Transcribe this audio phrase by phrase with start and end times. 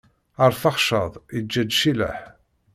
[0.45, 2.19] Arfaxcad iǧǧa-d Cilaḥ.